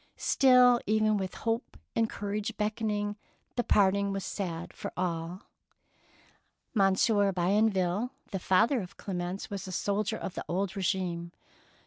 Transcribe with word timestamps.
Still, 0.17 0.81
even 0.87 1.15
with 1.17 1.35
Hope 1.45 1.77
and 1.95 2.09
Courage 2.09 2.57
beckoning, 2.57 3.17
the 3.55 3.63
parting 3.63 4.11
was 4.11 4.25
sad 4.25 4.73
for 4.73 4.91
all. 4.97 5.43
137 6.73 6.73
DEEDS 6.73 6.79
OF 6.79 6.81
DAEING 6.81 6.93
Monsieur 6.93 7.31
Bienville, 7.71 8.09
the 8.31 8.39
father 8.39 8.81
of 8.81 8.97
Clemence, 8.97 9.51
was 9.51 9.67
a 9.67 9.71
soldier 9.71 10.17
of 10.17 10.33
the 10.33 10.43
old 10.47 10.75
re 10.75 10.81
gime. 10.81 11.29